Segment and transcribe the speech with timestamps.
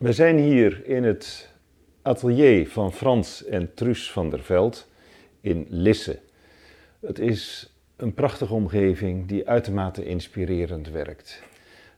[0.00, 1.48] We zijn hier in het
[2.02, 4.88] atelier van Frans en Truus van der Veld
[5.40, 6.18] in Lisse.
[7.00, 11.42] Het is een prachtige omgeving die uitermate inspirerend werkt.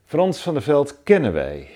[0.05, 1.67] Frans van der Veld kennen wij.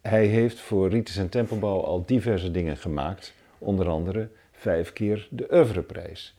[0.00, 5.46] Hij heeft voor Rites en Tempelbouw al diverse dingen gemaakt, onder andere vijf keer de
[5.52, 6.36] Oeuvreprijs.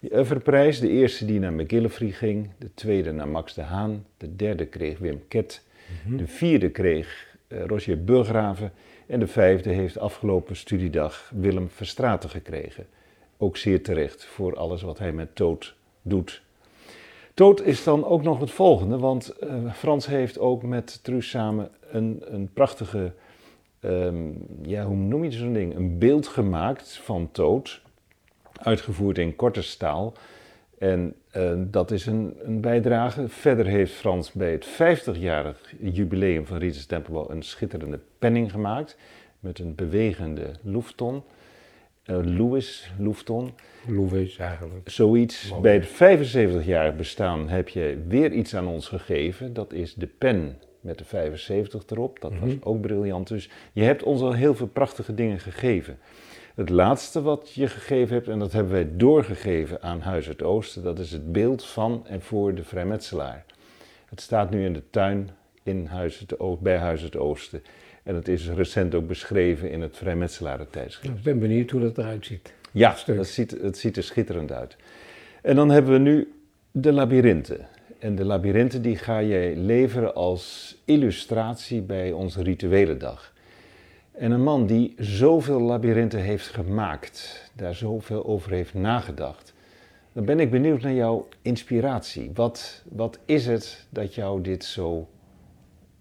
[0.00, 4.36] Die Oeuvreprijs, de eerste die naar McGillivray ging, de tweede naar Max de Haan, de
[4.36, 5.62] derde kreeg Wim Ket,
[6.16, 7.30] de vierde kreeg
[7.66, 8.72] Roger Burgraven
[9.06, 12.86] en de vijfde heeft afgelopen studiedag Willem Verstraten gekregen.
[13.36, 16.42] Ook zeer terecht voor alles wat hij met Toot doet.
[17.34, 21.70] Toot is dan ook nog het volgende, want uh, Frans heeft ook met Truus samen
[21.90, 23.12] een, een prachtige,
[23.80, 25.76] um, ja, hoe noem je zo'n ding?
[25.76, 27.80] Een beeld gemaakt van Toot,
[28.52, 30.12] uitgevoerd in korte staal.
[30.78, 33.28] En uh, dat is een, een, bijdrage.
[33.28, 38.96] Verder heeft Frans bij het 50-jarig jubileum van Rieters Tempelbouw een schitterende penning gemaakt.
[39.40, 41.22] Met een bewegende loefton.
[42.06, 43.50] Uh, Louis Loufton.
[43.86, 44.90] Louis eigenlijk.
[44.90, 45.52] Zoiets.
[45.60, 49.52] Bij het 75-jarig bestaan heb je weer iets aan ons gegeven.
[49.52, 52.20] Dat is de pen met de 75 erop.
[52.20, 52.48] Dat mm -hmm.
[52.48, 53.28] was ook briljant.
[53.28, 55.98] Dus je hebt ons al heel veel prachtige dingen gegeven.
[56.54, 60.82] Het laatste wat je gegeven hebt, en dat hebben wij doorgegeven aan Huis het Oosten,
[60.82, 63.44] dat is het beeld van en voor de vrijmetselaar.
[64.08, 65.30] Het staat nu in de tuin
[65.62, 67.62] in Huis het Oosten, bij Huis het Oosten.
[68.02, 71.16] En het is recent ook beschreven in het Vrijmetselaren-tijdschrift.
[71.16, 72.52] Ik ben benieuwd hoe dat eruit ziet.
[72.72, 74.76] Ja, dat ziet, het ziet er schitterend uit.
[75.42, 76.32] En dan hebben we nu
[76.70, 77.66] de labyrinthen.
[77.98, 83.31] En de labyrinthen die ga jij leveren als illustratie bij onze rituele dag.
[84.12, 89.54] En een man die zoveel labyrinthen heeft gemaakt, daar zoveel over heeft nagedacht,
[90.12, 92.30] dan ben ik benieuwd naar jouw inspiratie.
[92.34, 95.08] Wat, wat is het dat jou dit zo,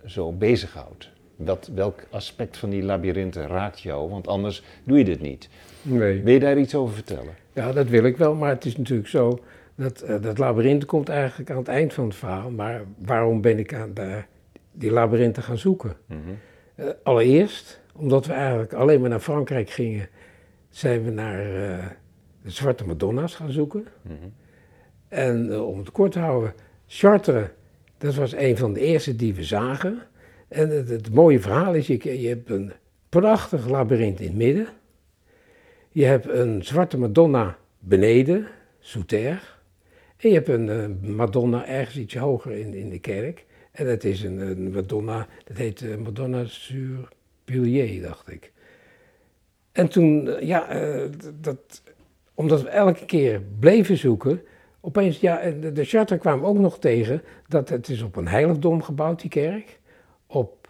[0.05, 1.09] zo bezighoudt?
[1.35, 4.09] Wat, welk aspect van die labyrinthen raakt jou?
[4.09, 5.49] Want anders doe je dit niet.
[5.81, 6.21] Nee.
[6.21, 7.33] Wil je daar iets over vertellen?
[7.53, 9.39] Ja, dat wil ik wel, maar het is natuurlijk zo
[9.75, 12.49] dat uh, dat labyrint komt eigenlijk aan het eind van het verhaal.
[12.49, 14.23] Maar waarom ben ik aan de,
[14.71, 15.95] die labyrinthen gaan zoeken?
[16.05, 16.37] Mm -hmm.
[16.85, 20.09] uh, allereerst omdat we eigenlijk alleen maar naar Frankrijk gingen,
[20.69, 21.85] zijn we naar uh,
[22.43, 23.87] de Zwarte Madonna's gaan zoeken.
[24.01, 24.33] Mm -hmm.
[25.07, 26.53] En uh, om het kort te houden,
[26.87, 27.47] Chartres,
[27.97, 30.01] dat was een van de eerste die we zagen.
[30.47, 32.71] En het, het mooie verhaal is, je, je, hebt een
[33.09, 34.67] prachtig labyrint in het midden.
[35.89, 38.47] Je hebt een Zwarte Madonna beneden,
[38.79, 39.39] souterre.
[40.17, 43.45] En je hebt een uh, Madonna ergens ietsje hoger in, in de kerk.
[43.71, 47.09] En dat is een, een Madonna, dat heet Madonna sur
[47.43, 48.51] Pilier, dacht ik.
[49.71, 51.09] En toen, ja, uh,
[51.41, 51.83] dat,
[52.33, 54.41] omdat we elke keer bleven zoeken,
[54.79, 58.81] opeens, ja, de, de charter kwam ook nog tegen dat het is op een heiligdom
[58.81, 59.79] gebouwd, die kerk.
[60.27, 60.69] Op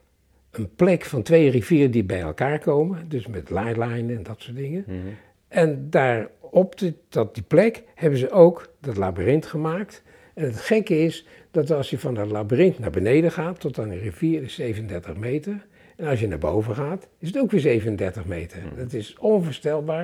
[0.51, 4.57] een plek van twee rivieren die bij elkaar komen, dus met leilijnen en dat soort
[4.57, 4.83] dingen.
[4.87, 5.15] Mm -hmm.
[5.47, 10.03] En daar op die, dat, die plek hebben ze ook dat labyrint gemaakt.
[10.33, 13.89] En het gekke is dat als je van dat labyrint naar beneden gaat, tot aan
[13.89, 15.65] de rivier is 37 meter.
[16.01, 18.61] En als je naar boven gaat, is het ook weer 37 meter.
[18.61, 18.77] Mm.
[18.77, 20.03] Dat is onvoorstelbaar.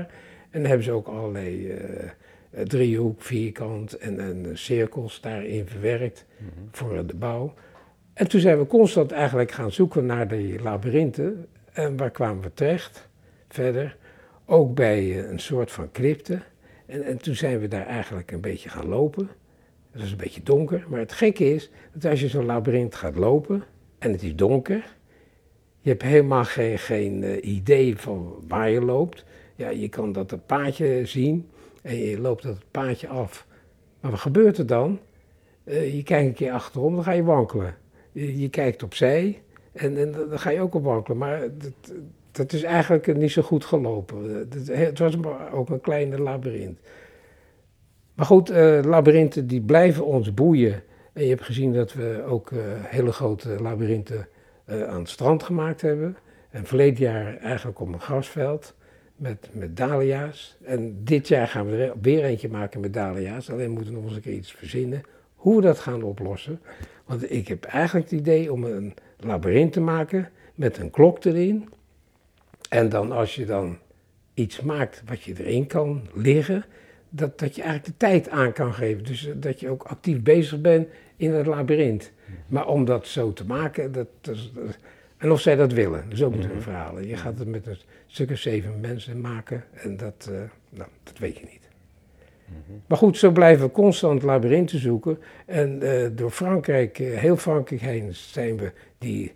[0.49, 6.47] En dan hebben ze ook allerlei uh, driehoek, vierkant en, en cirkels daarin verwerkt mm
[6.55, 6.67] -hmm.
[6.71, 7.53] voor de bouw.
[8.13, 11.45] En toen zijn we constant eigenlijk gaan zoeken naar die labyrinthen.
[11.73, 13.09] En waar kwamen we terecht?
[13.47, 13.97] Verder,
[14.45, 16.39] ook bij een soort van crypte.
[16.85, 19.29] En, en toen zijn we daar eigenlijk een beetje gaan lopen.
[19.91, 23.15] Het was een beetje donker, maar het gekke is dat als je zo'n labyrint gaat
[23.15, 23.63] lopen
[23.99, 24.96] en het is donker,
[25.87, 29.25] je hebt helemaal geen, geen uh, idee van waar je loopt.
[29.55, 31.49] Ja, je kan dat een paadje zien
[31.81, 33.47] en je loopt dat paadje af.
[33.99, 34.99] Maar wat gebeurt er dan?
[35.63, 37.75] Uh, je kijkt een keer achterom, dan ga je wankelen.
[38.11, 41.17] Je, kijkt opzij en, en, dan ga je ook op wankelen.
[41.17, 41.93] Maar dat,
[42.31, 44.47] dat is eigenlijk niet zo goed gelopen.
[44.69, 45.17] Het was
[45.53, 46.79] ook een kleine labyrint.
[48.13, 50.83] Maar goed, uh, labyrinthen die blijven ons boeien.
[51.13, 54.36] En je hebt gezien dat we ook hele grote labyrinthen uh,
[54.67, 56.17] aan het strand gemaakt hebben.
[56.49, 58.75] En verleden jaar eigenlijk op een grasveld
[59.15, 60.57] met, met dahlia's.
[60.63, 63.49] En dit jaar gaan we er weer eentje maken met dahlia's.
[63.49, 65.03] Alleen moeten we nog eens een keer iets verzinnen
[65.35, 66.59] hoe we dat gaan oplossen.
[67.05, 71.69] Want ik heb eigenlijk het idee om een labyrint te maken met een klok erin.
[72.69, 73.77] En dan als je dan
[74.33, 76.65] iets maakt wat je erin kan liggen,
[77.09, 79.03] dat, dat je eigenlijk de tijd aan kan geven.
[79.03, 82.11] Dus dat je ook actief bezig bent in het labyrint.
[82.47, 84.37] Maar om dat zo te maken, dat, dat,
[85.17, 86.99] en of zij dat willen, dat is ook natuurlijk een verhaal.
[86.99, 87.77] Je gaat het met een
[88.07, 90.37] stuk of zeven mensen maken en dat, uh,
[90.69, 91.69] nou, dat weet je niet.
[92.45, 92.81] Mm-hmm.
[92.87, 95.19] Maar goed, zo blijven we constant labyrinthen zoeken.
[95.45, 99.33] En uh, door Frankrijk, uh, heel Frankrijk heen, zijn we die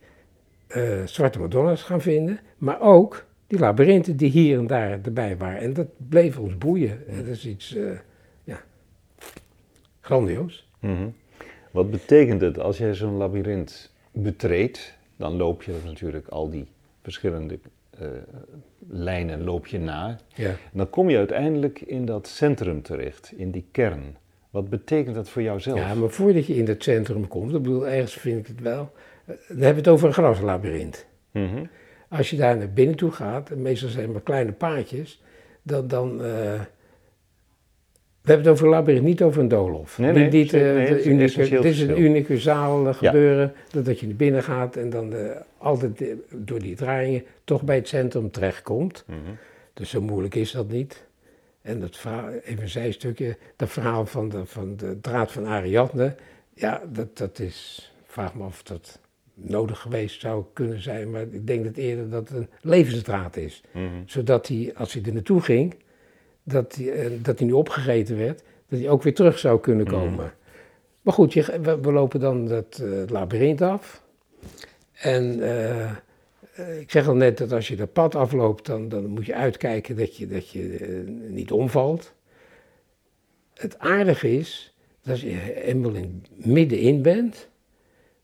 [0.71, 5.59] eh, zwarte madonna's gaan vinden, maar ook die labyrinten die hier en daar erbij waren.
[5.59, 7.07] En dat bleef ons boeien.
[7.07, 7.91] En dat is iets, eh,
[8.43, 8.61] ja,
[10.01, 10.69] grandioos.
[10.79, 11.07] Mhm.
[11.71, 14.97] Wat betekent het als jij zo'n labyrint betreedt?
[15.15, 16.68] Dan loop je natuurlijk al die
[17.01, 17.59] verschillende
[17.89, 18.07] eh,
[18.88, 20.18] lijnen loop je na.
[20.35, 20.50] Ja.
[20.50, 24.18] En dan kom je uiteindelijk in dat centrum terecht, in die kern.
[24.50, 25.79] Wat betekent dat voor jouzelf?
[25.79, 28.91] ja, maar voordat je in het centrum komt, ik bedoel, ergens vind ik het wel,
[29.25, 31.06] eh, dan hebben we het over een graslabyrint.
[31.31, 31.65] Mhm.
[32.09, 35.21] Als je daar naar binnen toe gaat, en meestal zijn het maar kleine paadjes,
[35.62, 35.88] dan.
[35.88, 36.62] dan eh,
[38.21, 39.97] we hebben het over een labyrint, niet over een doolhof.
[39.97, 42.06] Nee, nee, Niet, eh, het is een unieke- essentieel dit is een verschil.
[42.06, 46.03] unieke zaal eh, gebeuren, dat, dat je naar binnen gaat en dan eh, altijd
[46.35, 49.03] door die draaiingen toch bij het centrum terechtkomt.
[49.07, 49.18] Mhm.
[49.73, 51.06] Dus zo moeilijk is dat niet.
[51.62, 56.15] En dat verhaal, even een zijstukje, dat verhaal van de, van de draad van Ariadne,
[56.53, 59.00] ja, dat, dat is, vraag me of dat
[59.33, 63.62] nodig geweest zou kunnen zijn, maar ik denk dat eerder dat het een levensdraad is.
[63.71, 63.83] Mhm.
[64.06, 65.75] Zodat hij, als hij er naartoe ging,
[66.43, 69.85] dat hij, eh, dat hij niet opgegeten werd, dat hij ook weer terug zou kunnen
[69.85, 70.33] komen.
[71.01, 74.03] Maar goed, je, we, we lopen dan dat eh, labyrint af.
[74.91, 79.25] En eh, ik zeg al net dat als je dat pad afloopt, dan, dan moet
[79.25, 82.13] je uitkijken dat je, dat je niet omvalt.
[83.53, 87.49] Het aardige is, dat als je helemaal in, middenin bent,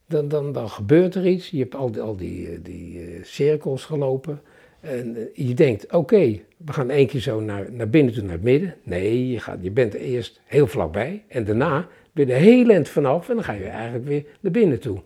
[0.06, 1.50] dan, dan, dan gebeurt er iets.
[1.50, 4.40] Je hebt al die, al die, die cirkels gelopen.
[4.80, 8.32] En eh, je denkt, oké, we gaan één keer zo naar, naar binnen toe, naar
[8.32, 8.74] het midden.
[8.82, 11.24] Nee, je, gaat, je bent er eerst heel vlakbij.
[11.28, 14.52] En daarna ben je er heel eind vanaf en dan ga je eigenlijk weer naar
[14.52, 15.02] binnen toe.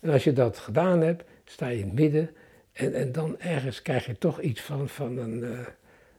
[0.00, 2.30] En als je dat gedaan hebt, sta je in het midden.
[2.72, 5.58] En, en dan ergens krijg je toch iets van, van een, eh,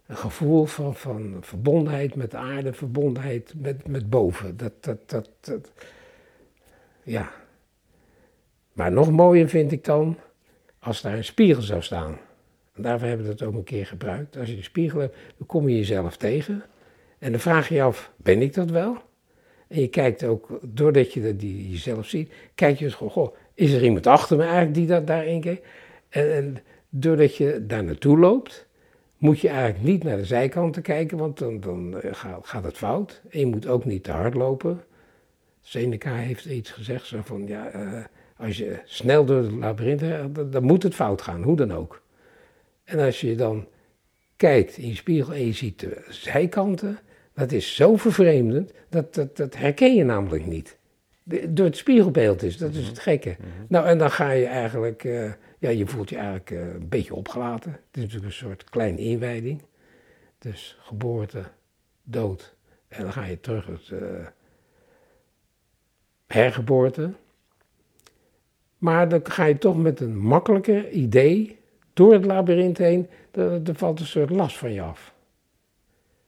[0.08, 4.58] een gevoel van, van verbondenheid met de aarde, verbondenheid met, met boven.
[4.58, 5.72] Dat, dat, dat, dat,
[7.04, 7.32] ja.
[8.74, 10.18] Maar nog mooier vind ik dan
[10.80, 12.18] als daar een spiegel zou staan.
[12.76, 14.38] Daarvoor hebben we dat ook een keer gebruikt.
[14.38, 16.64] Als je een spiegel hebt, dan kom je jezelf tegen.
[17.20, 18.98] En dan vraag je je af, ben ik dat wel?
[19.68, 23.36] En je kijkt ook, doordat je dat die jezelf ziet, kijk je eens gewoon, goh,
[23.54, 25.68] is er iemand achter me eigenlijk die dat daarin kijkt?
[26.10, 26.58] En, en
[26.90, 28.68] doordat je daar naartoe loopt,
[29.18, 32.12] moet je eigenlijk niet naar de zijkanten kijken, want dan, dan eh,
[32.42, 33.22] gaat, het fout.
[33.30, 34.82] En je moet ook niet te hard lopen.
[35.62, 38.04] Seneca heeft iets gezegd, zo van, ja, eh,
[38.38, 41.74] als je snel door het labyrint gaat, dan, dan moet het fout gaan, hoe dan
[41.74, 42.02] ook.
[42.84, 43.68] En als je dan
[44.36, 47.00] kijkt in je spiegel en je ziet de zijkanten,
[47.34, 50.78] dat is zo vervreemdend, dat, dat, dat herken je namelijk niet.
[51.24, 53.36] De- door het spiegelbeeld is, dat is het gekke.
[53.68, 57.16] Nou, en dan ga je eigenlijk, eh, ja, je voelt je eigenlijk eh, een beetje
[57.16, 57.72] opgelaten.
[57.72, 59.62] Het is natuurlijk een soort kleine inwijding.
[60.38, 61.44] Dus geboorte,
[62.04, 62.56] dood,
[62.88, 64.28] en dan ga je terug het eh,
[66.28, 67.14] hergeboorte.
[68.78, 71.58] Maar dan ga je toch met een makkelijker idee
[71.94, 75.14] door het labyrint heen, er, valt een soort last van je af.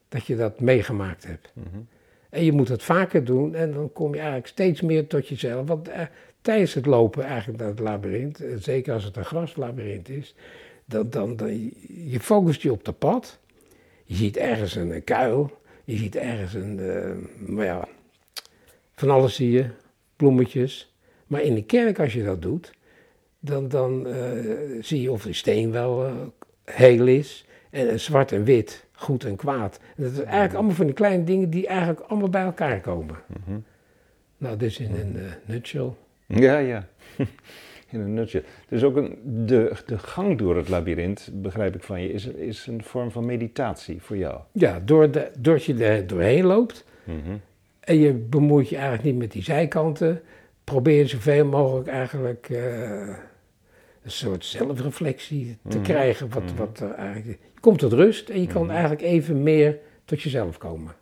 [0.09, 1.51] Dat je dat meegemaakt hebt.
[1.53, 1.67] Mhm.
[2.29, 5.67] En je moet het vaker doen en dan kom je eigenlijk steeds meer tot jezelf.
[5.67, 6.05] Want eh,
[6.41, 10.35] tijdens het lopen eigenlijk naar het labyrint, eh, zeker als het een graslabyrint is,
[10.85, 13.39] dan, dan, dan, je focust je op het pad.
[14.03, 15.51] Je ziet ergens een, kuil,
[15.83, 17.87] je ziet ergens een, eh, maar ja,
[18.95, 19.65] van alles zie je,
[20.15, 20.93] bloemetjes.
[21.27, 22.73] Maar in de kerk als je dat doet,
[23.45, 24.15] dan, dan eh,
[24.81, 26.11] zie je of de steen wel eh,
[26.63, 27.45] heel is.
[27.69, 29.79] En, en zwart en wit, goed en kwaad.
[29.95, 33.15] En dat is eigenlijk allemaal van die kleine dingen die eigenlijk allemaal bij elkaar komen.
[33.27, 33.59] Mhm.
[34.37, 35.89] Nou, dus in een eh, nutshell.
[36.25, 36.87] Ja, ja.
[37.89, 38.43] In een nutje.
[38.69, 42.67] Dus ook een, de, de gang door het labyrint, begrijp ik van je, is, is
[42.67, 44.39] een vorm van meditatie voor jou.
[44.51, 47.37] Ja, door de, doordat je er doorheen loopt Mhm.
[47.79, 50.21] en je bemoeit je eigenlijk niet met die zijkanten,
[50.63, 53.09] probeer je zoveel mogelijk eigenlijk eh,
[54.05, 55.85] een soort zelfreflectie te Mhm.
[55.85, 56.29] krijgen.
[56.29, 56.55] Wat, Mhm.
[56.55, 58.71] wat er eigenlijk, je komt tot rust en je kan Mhm.
[58.71, 60.93] eigenlijk even meer tot jezelf komen.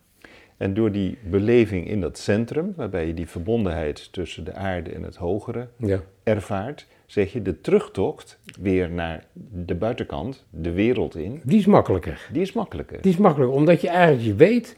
[0.58, 5.04] En door die beleving in dat centrum, waarbij je die verbondenheid tussen de aarde en
[5.04, 6.02] het hogere Ja.
[6.24, 12.28] ervaart, zeg je de terugtocht weer naar de buitenkant, de wereld in, Die is makkelijker.
[12.32, 13.02] die is makkelijker.
[13.02, 14.78] Die is makkelijker, omdat je eigenlijk je weet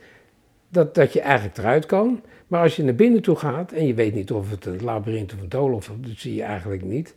[0.70, 2.22] dat, dat je eigenlijk eruit kan.
[2.48, 5.34] Maar als je naar binnen toe gaat en je weet niet of het een labyrint
[5.34, 7.16] of een doolhof dat zie je eigenlijk niet.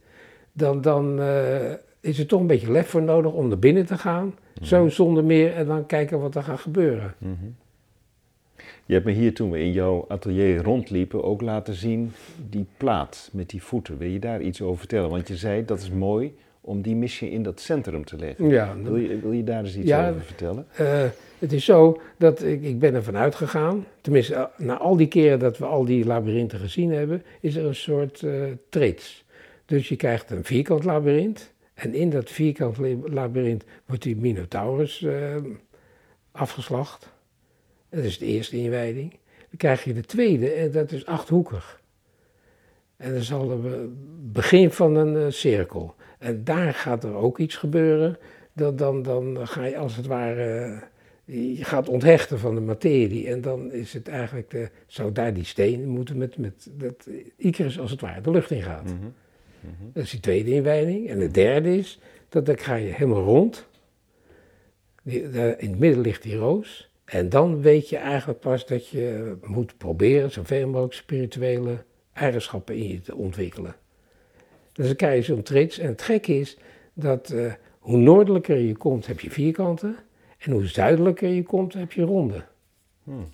[0.59, 3.99] Dan, dan eh, is er toch een beetje lef voor nodig om naar binnen te
[3.99, 4.35] gaan.
[4.63, 7.15] Zo zonder meer en dan kijken wat er gaat gebeuren.
[7.19, 7.33] Mhm.
[8.87, 12.13] Je hebt me hier toen we in jouw atelier rondliepen ook laten zien
[12.51, 13.99] die plaat met die voeten.
[13.99, 15.11] Wil je daar iets over vertellen?
[15.11, 18.49] Want je zei dat is mooi om die missie in dat centrum te leggen.
[18.49, 20.67] Ja, Wil je, wil je daar eens iets Ja, over vertellen?
[20.77, 21.05] Eh,
[21.39, 25.39] het is zo dat ik, ik ben ervan uitgegaan, tenminste eh, na al die keren
[25.39, 29.25] dat we al die labyrinthen gezien hebben, is er een soort eh trits.
[29.69, 31.53] Dus je krijgt een vierkant labyrint.
[31.75, 35.37] En in dat vierkant labyrint wordt die Minotaurus uh,
[36.31, 37.13] afgeslacht.
[37.89, 39.11] Dat is de eerste inwijding.
[39.11, 41.83] Dan krijg je de tweede en dat is achthoekig.
[42.97, 43.91] En dan zal het
[44.33, 45.95] begin van een uh, cirkel.
[46.19, 48.19] En daar gaat er ook iets gebeuren.
[48.53, 50.83] Dan, dan, dan ga je als het ware
[51.25, 55.45] je gaat onthechten van de materie en dan is het eigenlijk, de, zou daar die
[55.45, 58.85] steen moeten met, met dat Icarus als het ware de lucht in gaat.
[58.85, 59.09] Mhm.
[59.61, 59.91] Mhm.
[59.93, 61.09] Dat is die tweede inwijding.
[61.09, 61.99] En de derde is,
[62.29, 63.67] dat dan ga je helemaal rond.
[65.03, 66.91] in het midden ligt die roos.
[67.05, 72.89] En dan weet je eigenlijk pas dat je moet proberen zoveel mogelijk spirituele eigenschappen in
[72.89, 73.77] je te ontwikkelen.
[74.73, 75.79] Dus dan krijg je zo'n trits.
[75.79, 76.59] En het gekke is
[76.93, 79.97] dat uh, hoe noordelijker je komt, heb je vierkanten.
[80.39, 82.45] En hoe zuidelijker je komt, heb je ronde.
[83.05, 83.31] Hmm.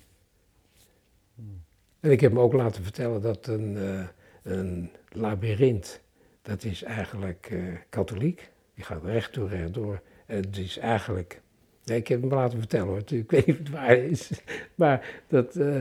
[1.99, 4.07] En ik heb me ook laten vertellen dat een, uh,
[4.43, 6.01] een labyrint,
[6.45, 8.49] dat is eigenlijk uh, katholiek.
[8.75, 10.01] Die gaat recht door, recht door.
[10.25, 11.41] Het is eigenlijk,
[11.83, 14.31] nee, ik heb me laten vertellen hoor, ik weet niet of het waar is,
[14.75, 15.75] maar dat, uh,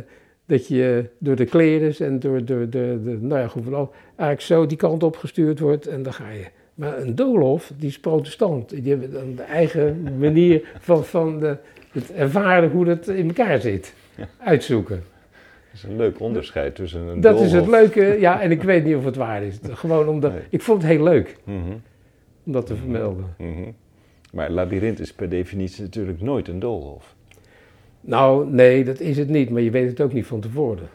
[0.46, 4.66] dat je door de kleders en door, door de, de, nou ja, goed, eigenlijk zo
[4.66, 8.70] die kant op gestuurd wordt en dan ga je maar een doolhof, die is protestant.
[8.70, 11.56] Die hebben dan de eigen manier van, van de,
[11.92, 13.94] het ervaren hoe dat in elkaar zit.
[14.38, 15.02] Uitzoeken.
[15.74, 18.84] Dat is een leuk onderscheid tussen een Dat is het leuke, ja, en ik weet
[18.84, 19.58] niet of het waar is.
[19.70, 21.58] Gewoon omdat, ik vond het heel leuk mhm.
[22.44, 23.34] om dat te vermelden.
[23.38, 23.74] Mm
[24.32, 27.14] Maar labyrint is per definitie natuurlijk nooit een doolhof.
[28.00, 30.88] Nou, nee, dat is het niet, maar je weet het ook niet van tevoren.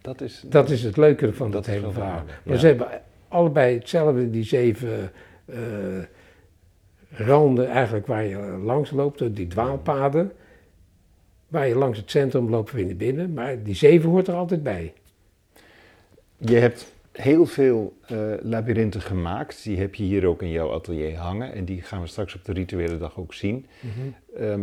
[0.00, 2.22] Dat is, dat is het leuke van dat, hele verhaal.
[2.44, 2.86] Maar ze hebben
[3.28, 5.10] allebei hetzelfde, die zeven
[5.46, 5.56] uh,
[7.10, 10.32] randen eigenlijk waar je langs loopt, die dwaalpaden.
[11.52, 14.62] Waar je langs het centrum loopt weer naar binnen, maar die zeven hoort er altijd
[14.62, 14.92] bij.
[16.38, 19.64] Je hebt heel veel uh, labyrinthen gemaakt.
[19.64, 21.52] Die heb je hier ook in jouw atelier hangen.
[21.52, 23.66] En die gaan we straks op de rituele dag ook zien.
[23.80, 24.42] Mhm.
[24.44, 24.60] Ehm,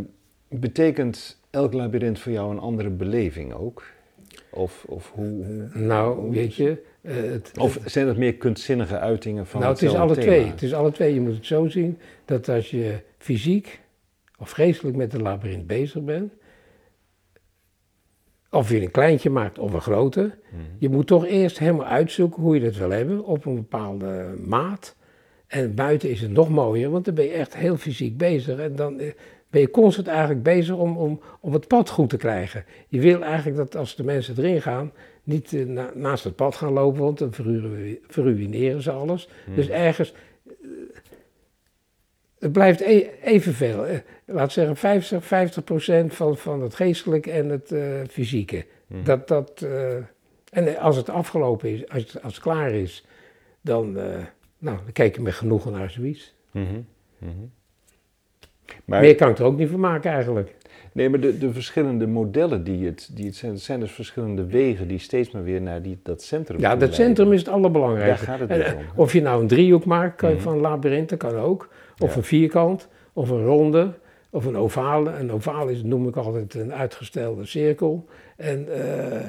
[0.48, 3.84] betekent elk labyrint voor jou een andere beleving ook?
[4.50, 6.84] Of, of hoe, Nou, weet je...
[7.02, 10.46] Uh, het, of zijn het meer kunstzinnige uitingen van Nou, het is alle twee.
[10.46, 11.14] Het is alle twee.
[11.14, 13.80] Je moet het zo zien dat als je fysiek
[14.38, 16.34] of geestelijk met een labyrint bezig bent...
[18.52, 20.22] Of je een kleintje maakt of een grote.
[20.22, 20.62] Mhm.
[20.78, 24.96] Je moet toch eerst helemaal uitzoeken hoe je dat wil hebben op een bepaalde maat.
[25.48, 28.60] En buiten is het nog mooier, want dan ben je echt heel fysiek bezig.
[28.60, 29.12] En dan eh,
[29.50, 32.66] ben je constant eigenlijk bezig om, om, om het pad goed te krijgen.
[32.88, 34.92] Je wil eigenlijk dat als de mensen erin gaan,
[35.24, 37.34] niet eh, naast het pad gaan lopen, want dan
[38.08, 39.30] verruineren ze alles.
[39.46, 39.56] Hmm.
[39.56, 40.14] Dus ergens,
[42.40, 43.88] het blijft e evenveel.
[43.90, 47.74] Uh, laat zeggen 50, 50 procent van, van het geestelijke en het
[48.12, 48.66] fysieke.
[48.88, 49.04] Hmm.
[49.04, 49.68] Dat, dat,
[50.52, 53.06] en als het afgelopen is, als het, als het klaar is,
[53.62, 56.34] dan, nou, dan kijk je met genoegen naar zoiets.
[56.52, 56.66] Mm
[57.20, 57.52] -hmm.
[58.86, 60.56] Maar, Meer kan ik er ook niet van maken eigenlijk.
[60.92, 64.88] Nee, maar de, de verschillende modellen die het, die het zijn, zijn dus verschillende wegen
[64.88, 68.26] die steeds maar weer naar die, dat centrum Ja, dat centrum is het allerbelangrijkste.
[68.26, 68.84] Daar gaat het en, om.
[68.96, 70.44] Of je nou een driehoek maakt kan je mhm.
[70.44, 71.70] van een labyrint, dat kan ook.
[72.00, 73.94] Of een vierkant, of een ronde,
[74.30, 75.12] of een ovale.
[75.12, 78.06] Een ovale is, noem ik altijd, een uitgestelde cirkel.
[78.36, 79.20] En uh,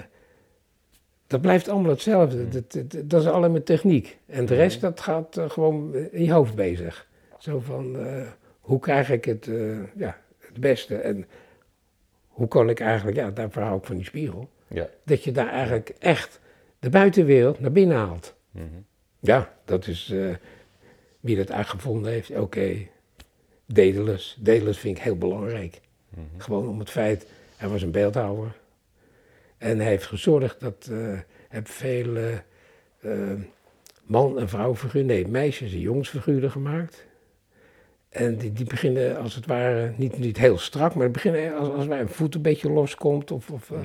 [1.26, 2.36] dat blijft allemaal hetzelfde.
[2.36, 2.50] Mhm.
[2.50, 4.18] Dat, dat, dat, is alleen maar techniek.
[4.26, 7.08] En de rest, dat gaat uh, gewoon in je hoofd bezig.
[7.38, 7.96] Zo van...
[7.96, 8.22] Uh,
[8.60, 9.50] hoe krijg ik het,
[9.96, 10.94] ja, het beste?
[10.94, 11.26] En
[12.40, 14.88] hoe kan ik eigenlijk, ja, daar verhaal ik van die spiegel, ja.
[15.04, 16.40] dat je daar eigenlijk echt
[16.78, 18.34] de buitenwereld naar binnen haalt.
[18.50, 18.84] Mm -hmm.
[19.18, 20.34] Ja, dat is uh,
[21.20, 22.30] wie dat uitgevonden heeft.
[22.30, 22.90] Oké, okay.
[23.66, 25.80] Daedalus vind ik heel belangrijk.
[26.08, 26.40] Mm -hmm.
[26.40, 28.56] Gewoon om het feit, hij was een beeldhouwer.
[29.58, 31.18] En hij heeft gezorgd dat, uh,
[31.48, 32.40] heb veel
[34.04, 37.06] man- en vrouwfiguren, nee, meisjes- en jongensfiguren gemaakt.
[38.10, 41.86] En die, die beginnen als het ware, niet, niet heel strak, maar beginnen als, als
[41.86, 43.30] een voet een beetje loskomt.
[43.30, 43.78] Of, of, mm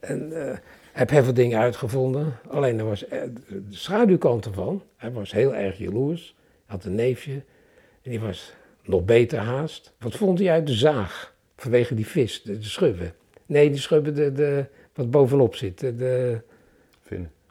[0.00, 0.56] En uh,
[0.92, 2.38] heb heel veel dingen uitgevonden.
[2.48, 4.82] Alleen er was eh, de schaduwkant ervan.
[4.96, 6.36] Hij was heel erg jaloers.
[6.66, 7.32] Had een neefje.
[8.02, 9.94] En die was nog beter haast.
[9.98, 11.34] Wat vond hij uit de zaag?
[11.56, 13.14] Vanwege die vis, de, schubben.
[13.46, 15.80] Nee, die schubben de, de, wat bovenop zit.
[15.80, 16.40] De, de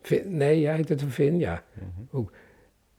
[0.02, 0.38] Vin.
[0.38, 1.64] Nee, jij heet het een vin, ja.
[2.10, 2.30] Mm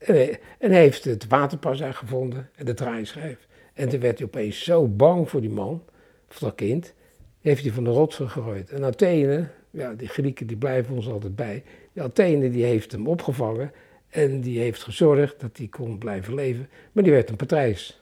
[0.06, 3.46] en, hij heeft het waterpas uitgevonden en de draaischijf.
[3.74, 5.82] En toen werd hij opeens zo bang voor die man,
[6.30, 6.94] of dat kind,
[7.40, 8.70] heeft hij van de rotsen gegooid.
[8.70, 13.06] En Athene, ja, die Grieken die blijven ons altijd bij, die Athene die heeft hem
[13.06, 13.72] opgevangen
[14.08, 18.00] en die heeft gezorgd dat hij kon blijven leven, maar die werd een patrijs.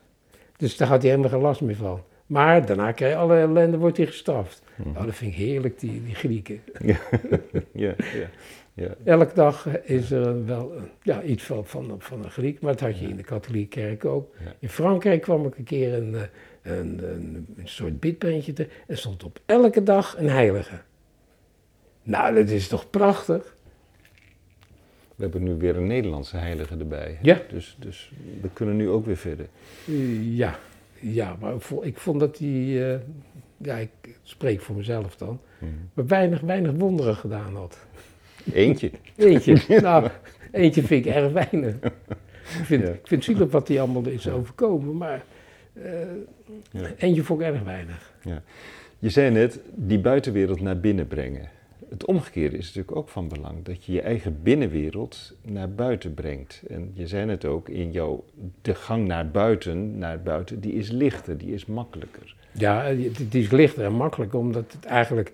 [0.57, 2.02] Dus daar had hij helemaal geen last meer van.
[2.26, 4.62] Maar daarna krijg je alle ellende, wordt hij gestraft.
[4.76, 4.97] Mm.
[4.97, 6.61] Oh, dat vind ik heerlijk, die, die Grieken.
[6.78, 6.99] Ja,
[7.73, 8.28] ja, ja.
[8.80, 8.94] Ja.
[9.04, 10.72] Elke dag is er wel
[11.02, 14.04] ja, iets van, van, van een Griek, maar dat had je in de katholieke kerk
[14.04, 14.34] ook.
[14.58, 16.22] In Frankrijk kwam ik een keer een, eh,
[16.62, 18.68] een, een, een soort bidprentje te.
[18.87, 20.80] Er stond op elke dag een heilige.
[22.02, 23.54] Nou, dat is toch prachtig?
[25.16, 27.18] We hebben nu weer een Nederlandse heilige erbij.
[27.22, 27.40] Ja.
[27.49, 29.46] Dus, dus we kunnen nu ook weer verder.
[29.88, 30.58] Eh, ja,
[31.00, 32.99] ja, maar ik vond, ik vond dat hij, eh,
[33.56, 33.90] ja, ik
[34.22, 35.70] spreek voor mezelf dan, Mhm.
[35.94, 37.78] maar weinig, weinig wonderen gedaan had.
[38.52, 38.90] Eentje.
[39.16, 40.09] Eentje, nou,
[40.52, 41.75] eentje vind ik erg weinig.
[42.59, 42.88] Ik vind, Ja.
[42.88, 45.23] ik vind het zielig wat hij allemaal is overkomen, maar
[45.73, 45.82] eh,
[46.70, 46.80] Ja.
[46.97, 48.12] eentje vond ik erg weinig.
[48.99, 51.49] Je zei net, die buitenwereld naar binnen brengen.
[51.88, 53.64] Het omgekeerde is natuurlijk ook van belang.
[53.64, 56.62] Dat je je eigen binnenwereld naar buiten brengt.
[56.68, 58.25] En je zei het ook, in jouw,
[58.62, 62.35] de gang naar buiten, naar buiten, die is lichter, die is makkelijker.
[62.52, 65.32] Ja, het is lichter en makkelijker, omdat het eigenlijk...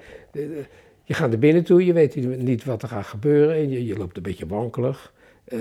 [1.07, 3.97] Je gaat er binnen toe, je weet niet wat er gaat gebeuren en je, je
[3.97, 5.13] loopt een beetje wankelig.
[5.45, 5.59] Eh,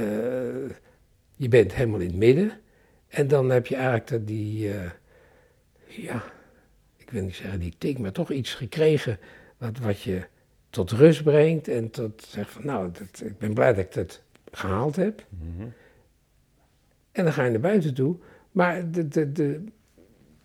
[1.36, 2.52] je bent helemaal in het midden.
[3.08, 4.92] En dan heb je eigenlijk dat die, eh,
[5.88, 6.24] ja,
[6.98, 9.20] ik wil niet zeggen die tik, maar toch iets gekregen
[9.58, 10.22] wat, wat je
[10.70, 14.22] tot rust brengt en tot zegt van nou, dat, ik ben blij dat ik het
[14.52, 15.26] gehaald heb.
[17.12, 18.16] En dan ga je naar buiten toe.
[18.52, 19.64] Maar de, de, de,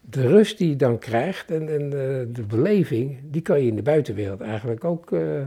[0.01, 3.77] de rust die je dan krijgt en, en de, de beleving, die kan je in
[3.77, 5.47] de buitenwereld eigenlijk ook eh,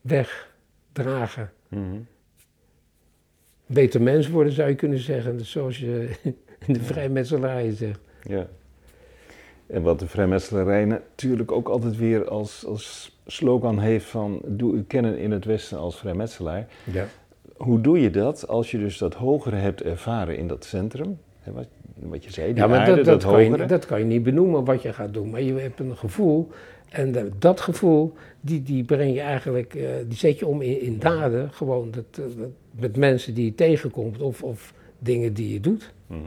[0.00, 1.52] wegdragen.
[1.68, 1.98] Mhm.
[3.66, 6.10] Beter mens worden zou je kunnen zeggen, zoals je
[6.66, 8.00] in de vrijmetselarij zegt.
[8.22, 8.48] Ja.
[9.66, 14.82] En wat de vrijmetselarij natuurlijk ook altijd weer als, als slogan heeft van doe u
[14.82, 16.66] kennen in het Westen als vrijmetselaar.
[16.84, 17.06] Ja.
[17.56, 21.18] Hoe doe je dat als je dus dat hogere hebt ervaren in dat centrum?
[21.94, 24.04] Wat, je zei, die Ja, maar aarde, dat, dat, dat, kan je, dat kan je
[24.04, 26.50] niet benoemen wat je gaat doen, maar je hebt een gevoel.
[26.94, 30.98] En dat gevoel, die, die breng je eigenlijk, eh, die zet je om in, in
[30.98, 31.52] daden.
[31.52, 35.92] Gewoon dat, eh, dat, met mensen die je tegenkomt of, of dingen die je doet.
[36.06, 36.20] Mhm.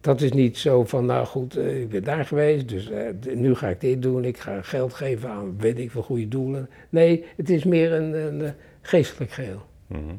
[0.00, 2.90] Dat is niet zo van, nou goed, eh, ik ben daar geweest, dus
[3.34, 4.24] nu ga ik dit doen.
[4.24, 6.68] Ik ga geld geven aan, weet ik veel, goede doelen.
[6.88, 9.62] Nee, het is meer een, een, geestelijk geheel.
[9.86, 10.14] Mhm.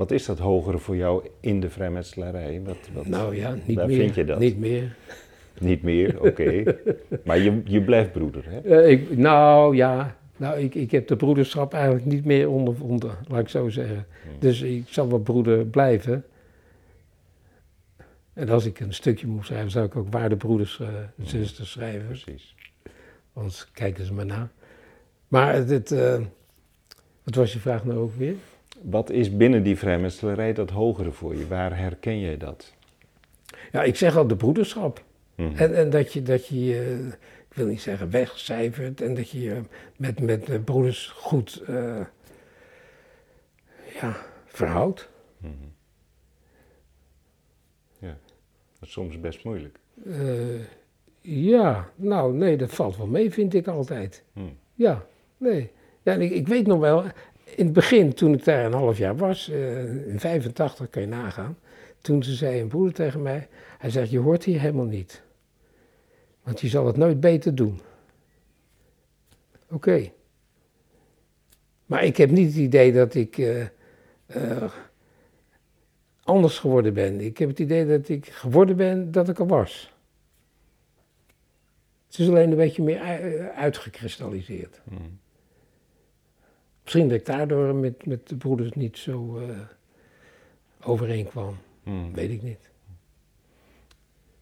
[0.00, 2.62] Wat is dat hogere voor jou in de vrijmetselarij?
[2.64, 3.96] Wat, wat, Nou ja, niet waar meer.
[3.96, 4.38] vind je dat?
[4.38, 4.96] Niet meer.
[5.58, 6.62] Niet meer, oké.
[7.26, 8.60] maar je, je blijft broeder, hè?
[8.60, 13.40] Eh, ik, nou ja, nou, ik, ik heb de broederschap eigenlijk niet meer ondervonden, laat
[13.40, 14.06] ik zo zeggen.
[14.38, 16.24] Dus ik zal wel broeder blijven.
[18.32, 22.06] En als ik een stukje moet schrijven, zou ik ook waardebroeders, eh en zusters schrijven.
[22.06, 22.54] Precies.
[23.32, 24.50] Anders kijken ze maar na.
[25.28, 26.20] Maar het, het, eh,
[27.22, 28.34] wat was je vraag nou ook weer?
[28.82, 31.46] Wat is binnen die vrijmetselarij dat hogere voor je?
[31.46, 32.74] Waar herken jij dat?
[33.72, 35.04] Ja, ik zeg al de broederschap.
[35.34, 35.56] Mhm.
[35.56, 37.08] En, en dat je, dat je je,
[37.48, 39.60] ik wil niet zeggen wegcijfert, en dat je je
[39.96, 42.00] met, met de broeders goed eh,
[44.00, 44.16] ja,
[44.46, 45.08] verhoudt.
[45.38, 45.52] Mhm.
[47.98, 48.16] Ja,
[48.78, 49.78] dat is soms best moeilijk.
[50.04, 50.60] Eh,
[51.20, 54.24] ja, nou nee, dat valt wel mee, vind ik altijd.
[54.32, 54.46] Mhm.
[54.74, 55.70] Ja, nee.
[56.02, 57.04] Ja, ik, ik weet nog wel,
[57.56, 61.08] in het begin, toen ik daar een half jaar was, eh, in 85 kan je
[61.08, 61.58] nagaan,
[62.00, 65.22] toen ze zei een broeder tegen mij, hij zegt, je hoort hier helemaal niet.
[66.42, 67.80] Want je zal het nooit beter doen.
[69.70, 70.10] Oké.
[71.86, 73.60] Maar ik heb niet het idee dat ik eh,
[74.26, 74.72] eh,
[76.22, 77.20] anders geworden ben.
[77.20, 79.92] Ik heb het idee dat ik geworden ben dat ik er was.
[82.06, 84.80] Het is alleen een beetje meer ui- uitgekristalliseerd.
[84.84, 85.00] Mhm.
[86.92, 89.58] Misschien dat ik daardoor met, met de broeders niet zo eh
[90.82, 91.56] overeenkwam.
[91.82, 92.12] Mhm.
[92.12, 92.70] Weet ik niet.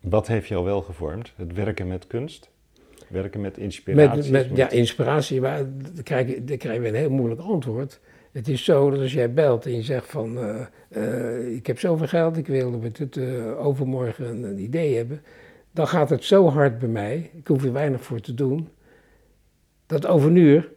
[0.00, 1.32] Wat heeft jou wel gevormd?
[1.36, 2.50] Het werken met kunst?
[3.08, 4.32] Werken met inspiratie?
[4.32, 5.66] Met, met, ja, inspiratie, maar
[6.02, 8.00] krijg, dan krijgen we een heel moeilijk antwoord.
[8.32, 11.78] Het is zo dat als jij belt en je zegt van, eh, eh, ik heb
[11.78, 13.18] zoveel geld, ik wil met het
[13.56, 15.22] overmorgen een, een idee hebben.
[15.70, 18.68] Dan gaat het zo hard bij mij, ik hoef er weinig voor te doen,
[19.86, 20.76] dat over een uur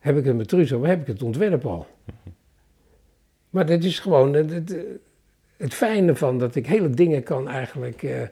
[0.00, 1.86] heb ik het met Truus heb ik het ontwerp al.
[3.50, 4.76] Maar dat is gewoon het, het,
[5.56, 8.22] het fijne van dat ik hele dingen kan eigenlijk eh,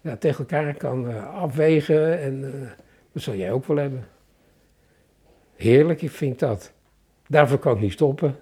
[0.00, 2.68] ja, tegen elkaar kan eh, afwegen en eh,
[3.12, 4.06] dat zal jij ook wel hebben.
[5.56, 6.72] Heerlijk, ik vind dat.
[7.26, 8.36] Daarvoor kan ik niet stoppen.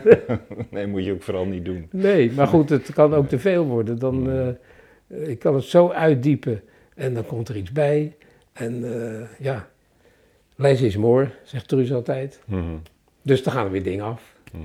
[0.70, 1.88] nee, moet je ook vooral niet doen.
[1.90, 3.98] Nee, maar goed, het kan ook te veel worden.
[3.98, 6.62] Dan, eh, ik kan het zo uitdiepen
[6.94, 8.16] en dan komt er iets bij.
[8.52, 8.84] En
[9.38, 9.68] ja,
[10.54, 12.42] less is more, zegt Truus altijd.
[12.44, 12.76] Mhm.
[13.22, 14.34] Dus dan gaan er weer dingen af.
[14.52, 14.62] Mhm.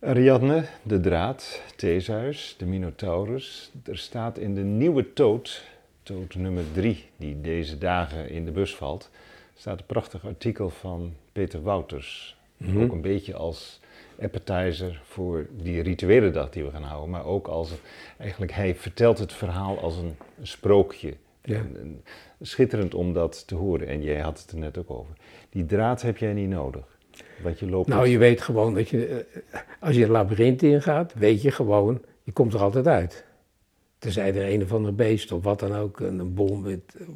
[0.00, 3.70] Ariadne, de draad, Theseus, de Minotaurus.
[3.84, 5.64] Er staat in de nieuwe toot,
[6.02, 9.10] toot nummer drie, die deze dagen in de bus valt,
[9.56, 12.36] staat een prachtig artikel van Peter Wouters.
[12.56, 12.82] Mhm.
[12.82, 13.80] Ook een beetje als
[14.20, 17.10] appetizer voor die rituele dag die we gaan houden.
[17.10, 17.70] Maar ook als,
[18.18, 21.14] eigenlijk, hij vertelt het verhaal als een, een sprookje.
[21.46, 21.56] Ja.
[21.56, 22.02] En- en
[22.40, 23.86] schitterend om dat te horen.
[23.86, 25.14] En jij had het er net ook over.
[25.50, 26.98] Die draad heb jij niet nodig.
[27.42, 31.14] Want je loopt Nou, je weet gewoon dat je, eh, als je het labyrint ingaat,
[31.14, 33.24] weet je gewoon, je komt er altijd uit.
[33.98, 37.06] Tenzij er een of ander beest of wat dan ook, een, een bom met, eh,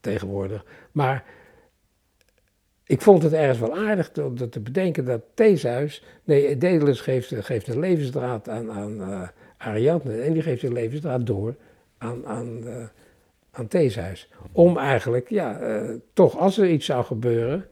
[0.00, 0.64] tegenwoordig.
[0.92, 1.24] Maar
[2.84, 7.32] ik vond het ergens wel aardig te, dat te bedenken dat Theseus, nee, Daedalus geeft,
[7.38, 11.54] geeft een levensdraad aan, aan eh, Ariadne en die geeft een levensdraad door
[11.98, 12.64] aan, aan,
[13.56, 14.28] aan Theseus.
[14.52, 17.66] Om eigenlijk, ja, eh, toch als er iets zou gebeuren,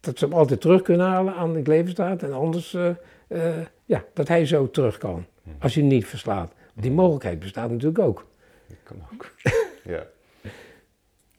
[0.00, 2.88] dat ze hem altijd terug kunnen halen aan de levensdraad en anders, eh,
[3.28, 5.26] eh, ja, dat hij zo terug kan.
[5.58, 6.52] Als je hem niet verslaat.
[6.74, 8.26] Die mogelijkheid bestaat natuurlijk ook.
[8.68, 9.32] Dat kan ook.
[9.94, 10.06] ja.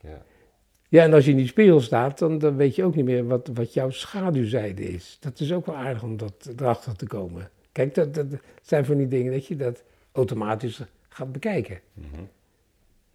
[0.02, 0.22] ja.
[0.88, 3.28] Ja, en als je in die spiegel staat, dan, dan weet je ook niet meer
[3.28, 5.18] wat, wat jouw schaduwzijde is.
[5.20, 7.50] Dat is ook wel aardig om dat erachter te komen.
[7.72, 8.26] Kijk, dat, dat
[8.62, 11.80] zijn van die dingen dat je dat automatisch gaat bekijken.
[11.94, 12.22] Mhm.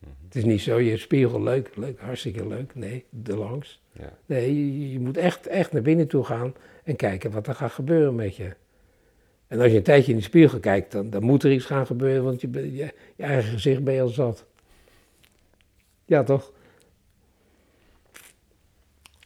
[0.00, 2.74] Het is niet zo, je spiegel leuk, leuk, hartstikke leuk.
[2.74, 3.82] Nee, erlangs.
[3.92, 4.18] ja.
[4.26, 8.14] Nee, je, moet echt, echt naar binnen toe gaan en kijken wat er gaat gebeuren
[8.14, 8.54] met je.
[9.46, 11.86] En als je een tijdje in de spiegel kijkt, dan, dan moet er iets gaan
[11.86, 14.44] gebeuren, want je, je eigen gezicht ben je al zat.
[16.04, 16.52] Ja, toch?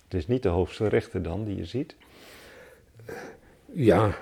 [0.04, 1.96] Het is niet de hoogste rechter dan die je ziet.
[3.72, 4.16] Ja,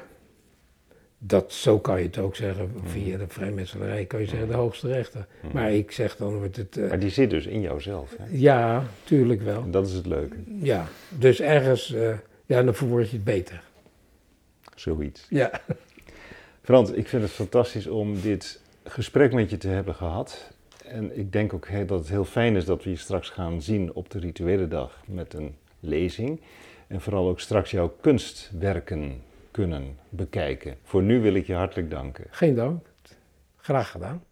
[1.25, 2.71] dat, zo kan je het ook zeggen.
[2.85, 5.27] Via de vrijmetselarij kan je zeggen de hoogste rechter.
[5.53, 6.77] Maar ik zeg dan wordt het...
[6.77, 8.15] eh, Maar die zit dus in jouzelf.
[8.19, 8.25] Hè?
[8.31, 9.63] ja, tuurlijk wel.
[9.63, 10.37] En dat is het leuke.
[10.61, 12.15] Ja, dus ergens, eh,
[12.47, 13.63] ja, dan verwoord je het beter.
[14.75, 15.27] Zoiets.
[15.29, 15.51] Ja.
[16.63, 20.51] Frans, ik vind het fantastisch om dit gesprek met je te hebben gehad.
[20.85, 23.95] En ik denk ook dat het heel fijn is dat we je straks gaan zien
[23.95, 26.41] op de rituele dag met een lezing.
[26.87, 30.77] En vooral ook straks jouw kunstwerken kunnen bekijken.
[30.83, 32.25] Voor nu wil ik je hartelijk danken.
[32.31, 32.87] Geen dank.
[33.57, 34.25] Graag gedaan.